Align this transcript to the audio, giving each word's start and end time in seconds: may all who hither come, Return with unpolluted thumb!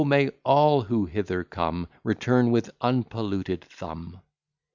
may 0.03 0.27
all 0.43 0.81
who 0.83 1.05
hither 1.05 1.43
come, 1.43 1.87
Return 2.03 2.49
with 2.49 2.71
unpolluted 2.81 3.63
thumb! 3.65 4.19